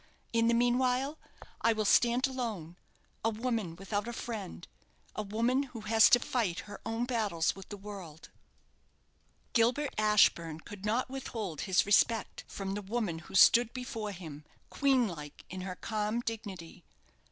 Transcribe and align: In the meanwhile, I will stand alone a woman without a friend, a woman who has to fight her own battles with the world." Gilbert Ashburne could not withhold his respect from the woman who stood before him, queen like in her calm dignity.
In 0.33 0.47
the 0.47 0.55
meanwhile, 0.55 1.19
I 1.61 1.73
will 1.73 1.85
stand 1.85 2.25
alone 2.25 2.75
a 3.23 3.29
woman 3.29 3.75
without 3.75 4.07
a 4.07 4.13
friend, 4.13 4.67
a 5.15 5.21
woman 5.21 5.61
who 5.77 5.81
has 5.81 6.09
to 6.09 6.19
fight 6.19 6.61
her 6.61 6.81
own 6.87 7.05
battles 7.05 7.55
with 7.55 7.69
the 7.69 7.77
world." 7.77 8.31
Gilbert 9.53 9.93
Ashburne 9.99 10.61
could 10.61 10.87
not 10.87 11.07
withhold 11.11 11.61
his 11.61 11.85
respect 11.85 12.43
from 12.47 12.73
the 12.73 12.81
woman 12.81 13.19
who 13.19 13.35
stood 13.35 13.73
before 13.73 14.11
him, 14.11 14.43
queen 14.71 15.07
like 15.07 15.45
in 15.51 15.61
her 15.61 15.75
calm 15.75 16.21
dignity. 16.21 16.83